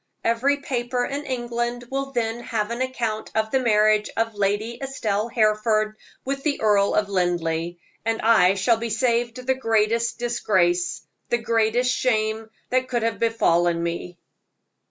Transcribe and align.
Every 0.23 0.57
paper 0.57 1.05
in 1.05 1.27
England 1.27 1.83
will 1.91 2.11
then 2.11 2.39
have 2.39 2.71
an 2.71 2.81
account 2.81 3.29
of 3.35 3.51
the 3.51 3.59
marriage 3.59 4.09
of 4.17 4.33
Lady 4.33 4.79
Estelle 4.81 5.27
Hereford 5.27 5.95
with 6.25 6.41
the 6.41 6.59
Earl 6.59 6.95
of 6.95 7.07
Linleigh, 7.07 7.73
and 8.03 8.19
I 8.23 8.55
shall 8.55 8.77
be 8.77 8.89
saved 8.89 9.45
the 9.45 9.53
greatest 9.53 10.17
disgrace 10.17 11.03
the 11.29 11.37
greatest 11.37 11.95
shame 11.95 12.49
that 12.71 12.87
could 12.87 13.03
have 13.03 13.19
befallen 13.19 13.83
me. 13.83 14.17